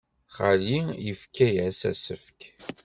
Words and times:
Xali 0.35 0.77
yefka-as 1.05 1.81
asefk. 1.91 2.39